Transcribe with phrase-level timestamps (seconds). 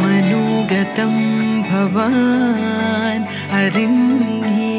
[0.00, 1.14] मनोगतं
[1.70, 3.24] भवान्
[3.58, 4.78] अरिण्ये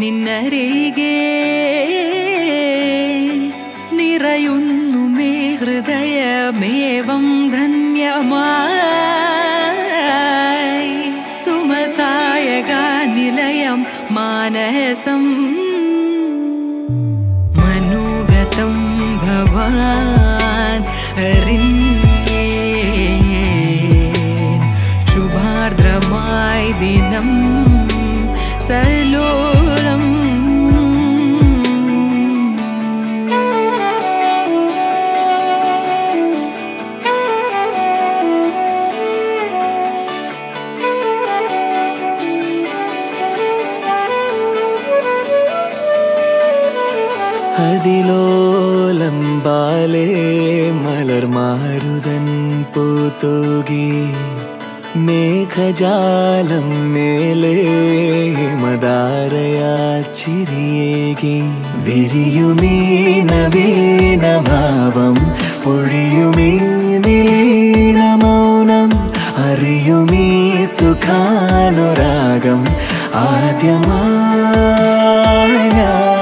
[0.00, 1.20] निन्नरिगे
[3.98, 5.32] निरयुन्नु मे
[9.66, 10.92] നിലയമായി
[11.36, 12.72] സുമസായക
[13.14, 15.24] നിലയം മാനസം
[17.58, 18.74] മനോഗതം
[19.22, 20.80] ഭവാൻ
[21.24, 22.46] അറിഞ്ഞേ
[25.12, 27.30] ശുഭാർദ്രമായി ദിനം
[28.68, 29.28] സലോ
[47.62, 50.06] അതിലോലം ബാലേ
[50.84, 52.24] മലർമാരുതൻ
[52.74, 53.86] പൂത്തൂകി
[55.06, 57.56] മേഘജാലം മേലേ
[58.62, 61.36] മദാരയാൽ ചിരിയേകി.
[61.86, 62.76] വിരിയുമീ
[63.22, 65.16] നവീനഭാവം
[65.64, 66.50] പൊഴിയുമീ
[67.06, 68.90] നിലീന മൗനം
[69.46, 70.26] അറിയുമീ
[70.76, 72.62] സുഖാനുരാഗം
[73.24, 74.54] ആദ്യമായി
[75.76, 76.13] ഞാൻ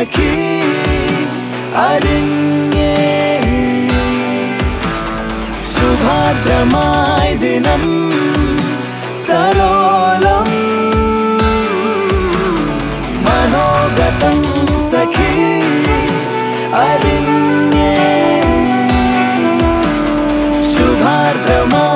[0.00, 0.60] सखी
[1.76, 2.92] अरण्ये।
[5.72, 7.84] सुभाद्रमाय दिनं
[9.24, 10.56] सलोलम्
[13.26, 14.40] मनोगतं
[14.88, 15.36] सखी
[16.80, 17.94] अरण्ये।
[20.72, 21.89] शुभार्द्रमाय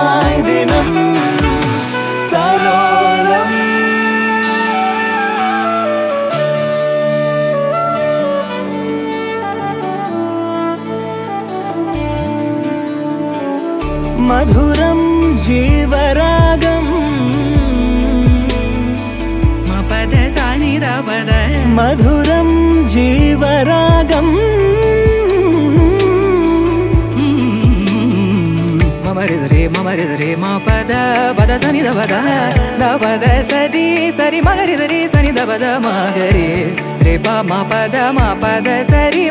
[14.28, 15.00] మధురం
[15.46, 16.84] జీవరాగం.
[19.68, 21.30] మపద సానిద పద.
[21.66, 22.48] మధురం
[22.92, 24.28] జీవరాగం.
[29.04, 30.92] మమరిదరే మమరిదరే మా పద
[31.38, 31.56] పద
[32.96, 33.42] పద.
[33.42, 35.32] సరి సరి మగరిదరే సని
[37.02, 39.30] రే మా పద మా పద సరి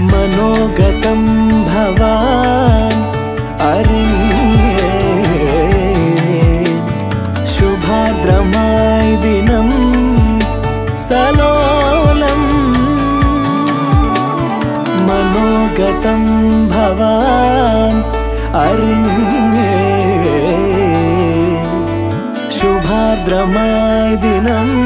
[0.00, 1.22] मनोगतं
[1.62, 3.00] भवान्
[3.60, 4.84] अरिण्ये।
[7.46, 9.70] शुभाद्रमाय दिनं
[10.94, 12.50] सलोलम्।
[15.08, 16.22] मनोगतं
[16.68, 18.02] भवान्
[18.54, 19.80] अरिण्ये।
[22.50, 24.79] शुभाद्रमाय दिनम्